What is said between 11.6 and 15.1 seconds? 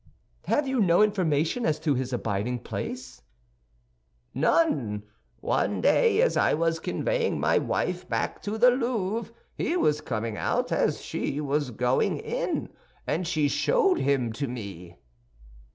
going in, and she showed him to me."